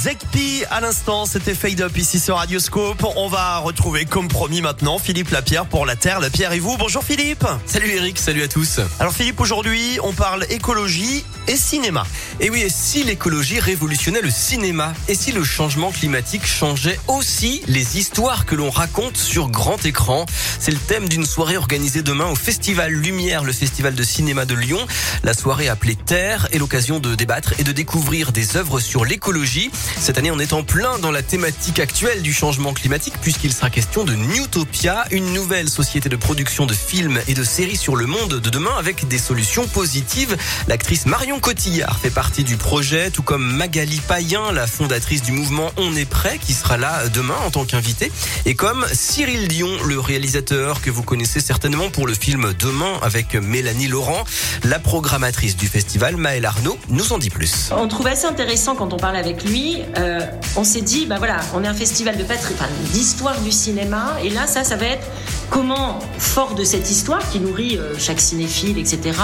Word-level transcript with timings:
Zekpi 0.00 0.64
à 0.70 0.80
l'instant, 0.80 1.26
c'était 1.26 1.54
Fade 1.54 1.82
Up 1.82 1.94
ici 1.98 2.18
sur 2.18 2.36
Radioscope. 2.36 3.04
On 3.16 3.28
va 3.28 3.58
retrouver 3.58 4.06
comme 4.06 4.28
promis 4.28 4.62
maintenant 4.62 4.98
Philippe 4.98 5.28
Lapierre 5.28 5.66
pour 5.66 5.84
la 5.84 5.94
Terre. 5.94 6.20
Lapierre 6.20 6.52
et 6.52 6.58
vous. 6.58 6.78
Bonjour 6.78 7.04
Philippe. 7.04 7.44
Salut 7.66 7.90
Eric, 7.90 8.18
salut 8.18 8.42
à 8.42 8.48
tous. 8.48 8.80
Alors 8.98 9.12
Philippe, 9.12 9.40
aujourd'hui 9.40 9.98
on 10.02 10.14
parle 10.14 10.46
écologie 10.48 11.22
et 11.48 11.56
cinéma. 11.56 12.06
Et 12.38 12.48
oui, 12.48 12.62
et 12.62 12.70
si 12.70 13.04
l'écologie 13.04 13.60
révolutionnait 13.60 14.22
le 14.22 14.30
cinéma? 14.30 14.94
Et 15.08 15.14
si 15.14 15.32
le 15.32 15.44
changement 15.44 15.90
climatique 15.90 16.46
changeait 16.46 16.98
aussi 17.06 17.60
les 17.66 17.98
histoires 17.98 18.46
que 18.46 18.54
l'on 18.54 18.70
raconte 18.70 19.18
sur 19.18 19.50
grand 19.50 19.84
écran? 19.84 20.24
C'est 20.58 20.70
le 20.70 20.78
thème 20.78 21.10
d'une 21.10 21.26
soirée 21.26 21.58
organisée 21.58 22.00
demain 22.00 22.26
au 22.26 22.36
Festival 22.36 22.90
Lumière, 22.92 23.44
le 23.44 23.52
festival 23.52 23.94
de 23.94 24.02
cinéma 24.02 24.46
de 24.46 24.54
Lyon. 24.54 24.80
La 25.24 25.34
soirée 25.34 25.68
appelée 25.68 25.96
Terre 25.96 26.48
est 26.52 26.58
l'occasion 26.58 27.00
de 27.00 27.14
débattre 27.14 27.52
et 27.58 27.64
de 27.64 27.72
découvrir 27.72 28.32
des 28.32 28.56
œuvres 28.56 28.80
sur 28.80 29.04
l'écologie. 29.04 29.70
Cette 29.98 30.18
année, 30.18 30.30
on 30.30 30.38
est 30.38 30.52
en 30.52 30.62
plein 30.62 30.98
dans 30.98 31.10
la 31.10 31.22
thématique 31.22 31.78
actuelle 31.78 32.22
du 32.22 32.32
changement 32.32 32.72
climatique 32.72 33.14
puisqu'il 33.20 33.52
sera 33.52 33.70
question 33.70 34.04
de 34.04 34.14
Newtopia, 34.14 35.04
une 35.10 35.32
nouvelle 35.32 35.68
société 35.68 36.08
de 36.08 36.16
production 36.16 36.66
de 36.66 36.74
films 36.74 37.20
et 37.28 37.34
de 37.34 37.44
séries 37.44 37.76
sur 37.76 37.96
le 37.96 38.06
monde 38.06 38.40
de 38.40 38.50
demain 38.50 38.74
avec 38.78 39.08
des 39.08 39.18
solutions 39.18 39.66
positives. 39.66 40.36
L'actrice 40.68 41.06
Marion 41.06 41.40
Cotillard 41.40 41.98
fait 41.98 42.10
partie 42.10 42.44
du 42.44 42.56
projet, 42.56 43.10
tout 43.10 43.22
comme 43.22 43.44
Magali 43.44 44.00
Payen, 44.00 44.52
la 44.52 44.66
fondatrice 44.66 45.22
du 45.22 45.32
mouvement 45.32 45.70
On 45.76 45.94
est 45.96 46.08
prêt, 46.08 46.38
qui 46.38 46.52
sera 46.52 46.76
là 46.76 47.08
demain 47.08 47.36
en 47.44 47.50
tant 47.50 47.64
qu'invité, 47.64 48.10
et 48.46 48.54
comme 48.54 48.86
Cyril 48.92 49.48
Dion, 49.48 49.70
le 49.84 49.98
réalisateur 49.98 50.80
que 50.80 50.90
vous 50.90 51.02
connaissez 51.02 51.40
certainement 51.40 51.90
pour 51.90 52.06
le 52.06 52.14
film 52.14 52.52
Demain 52.58 52.98
avec 53.02 53.34
Mélanie 53.34 53.88
Laurent, 53.88 54.24
la 54.64 54.78
programmatrice 54.78 55.56
du 55.56 55.68
festival 55.68 56.16
Maëlle 56.16 56.46
Arnaud 56.46 56.78
nous 56.88 57.12
en 57.12 57.18
dit 57.18 57.30
plus. 57.30 57.70
On 57.72 57.88
trouve 57.88 58.06
assez 58.06 58.26
intéressant 58.26 58.74
quand 58.74 58.92
on 58.92 58.96
parle 58.96 59.16
avec 59.16 59.44
lui. 59.44 59.79
Euh, 59.98 60.20
on 60.56 60.64
s'est 60.64 60.80
dit, 60.80 61.06
bah 61.06 61.16
voilà, 61.18 61.36
on 61.54 61.64
est 61.64 61.68
un 61.68 61.74
festival 61.74 62.16
de 62.16 62.24
patrie, 62.24 62.54
d'histoire 62.92 63.38
du 63.40 63.52
cinéma, 63.52 64.16
et 64.22 64.30
là, 64.30 64.46
ça, 64.46 64.64
ça 64.64 64.76
va 64.76 64.86
être 64.86 65.06
comment, 65.50 65.98
fort 66.18 66.54
de 66.54 66.64
cette 66.64 66.90
histoire 66.90 67.28
qui 67.30 67.40
nourrit 67.40 67.76
euh, 67.76 67.94
chaque 67.98 68.20
cinéphile, 68.20 68.78
etc., 68.78 69.18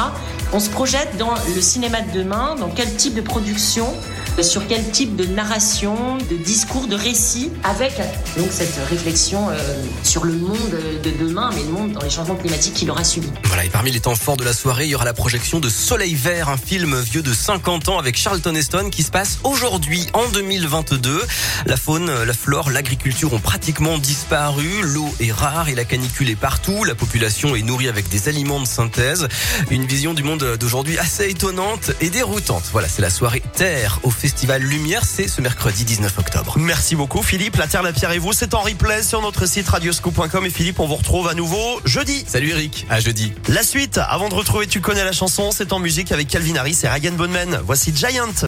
on 0.53 0.61
se 0.61 0.71
projette 0.71 1.17
dans 1.19 1.35
le 1.55 1.61
cinéma 1.61 2.01
de 2.01 2.19
demain, 2.19 2.57
dans 2.59 2.69
quel 2.69 2.95
type 2.95 3.15
de 3.15 3.21
production, 3.21 3.93
sur 4.43 4.67
quel 4.67 4.91
type 4.91 5.17
de 5.17 5.25
narration, 5.25 6.19
de 6.31 6.37
discours, 6.37 6.87
de 6.87 6.95
récit, 6.95 7.51
avec 7.65 7.95
donc 8.37 8.49
cette 8.51 8.77
réflexion 8.89 9.49
euh, 9.49 9.55
sur 10.03 10.25
le 10.25 10.35
monde 10.35 10.79
de 11.03 11.11
demain, 11.11 11.51
mais 11.55 11.63
le 11.63 11.71
monde 11.71 11.93
dans 11.93 12.03
les 12.03 12.11
changements 12.11 12.37
climatiques 12.37 12.75
qu'il 12.75 12.91
aura 12.91 13.05
subi. 13.05 13.29
Voilà, 13.45 13.65
et 13.65 13.69
parmi 13.69 13.91
les 13.91 14.01
temps 14.01 14.15
forts 14.15 14.37
de 14.37 14.45
la 14.45 14.53
soirée, 14.53 14.85
il 14.85 14.91
y 14.91 14.95
aura 14.95 15.05
la 15.05 15.15
projection 15.15 15.61
de 15.61 15.69
Soleil 15.69 16.15
Vert, 16.15 16.49
un 16.49 16.57
film 16.57 17.01
vieux 17.01 17.23
de 17.23 17.33
50 17.33 17.89
ans 17.89 17.99
avec 17.99 18.17
Charlton 18.17 18.55
Heston 18.55 18.91
qui 18.91 19.03
se 19.03 19.11
passe 19.11 19.39
aujourd'hui, 19.45 20.07
en 20.13 20.29
2022. 20.29 21.23
La 21.67 21.77
faune, 21.77 22.11
la 22.25 22.35
flore, 22.35 22.71
l'agriculture 22.71 23.33
ont 23.33 23.39
pratiquement 23.39 23.99
disparu, 23.99 24.69
l'eau 24.83 25.09
est 25.21 25.33
rare 25.33 25.69
et 25.69 25.75
la 25.75 25.85
canicule 25.85 26.29
est 26.29 26.37
partout, 26.37 26.85
la 26.85 26.95
population 26.95 27.57
est 27.57 27.63
nourrie 27.63 27.89
avec 27.89 28.09
des 28.09 28.29
aliments 28.29 28.61
de 28.61 28.67
synthèse. 28.67 29.29
Une 29.71 29.87
vision 29.87 30.15
du 30.15 30.23
monde 30.23 30.57
d'aujourd'hui 30.61 30.99
assez 30.99 31.31
étonnante 31.31 31.93
et 32.01 32.11
déroutante. 32.11 32.65
Voilà, 32.73 32.89
c'est 32.89 33.03
la 33.03 33.11
soirée 33.11 33.43
Terre 33.55 34.01
au 34.03 34.11
Festival 34.27 34.61
Lumière, 34.61 35.05
c'est 35.05 35.29
ce 35.29 35.41
mercredi 35.41 35.85
19 35.85 36.19
octobre. 36.19 36.59
Merci 36.59 36.97
beaucoup 36.97 37.23
Philippe. 37.23 37.55
La 37.59 37.69
Terre, 37.69 37.85
la 37.85 37.93
Pierre 37.93 38.11
et 38.11 38.19
vous, 38.19 38.33
c'est 38.33 38.55
en 38.55 38.61
replay 38.61 39.05
sur 39.05 39.23
notre 39.23 39.47
site 39.47 39.69
radioscope.com 39.69 40.45
et 40.45 40.51
Philippe, 40.51 40.81
on 40.81 40.87
vous 40.89 40.97
retrouve 40.97 41.29
à 41.29 41.35
nouveau 41.35 41.81
jeudi. 41.85 42.25
Salut 42.27 42.51
Eric, 42.51 42.87
à 42.91 42.99
jeudi. 42.99 43.33
La 43.47 43.63
suite, 43.63 43.99
avant 43.99 44.29
de 44.29 44.35
retrouver 44.35 44.67
Tu 44.67 44.81
connais 44.81 45.05
la 45.05 45.13
chanson, 45.13 45.53
c'est 45.53 45.73
en 45.73 45.79
musique 45.79 46.11
avec 46.11 46.27
Calvin 46.27 46.57
Harris 46.57 46.81
et 46.83 46.89
Ryan 46.89 47.13
Bonman. 47.13 47.61
Voici 47.65 47.93
Giant. 47.95 48.27